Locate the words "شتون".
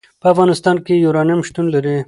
1.47-1.65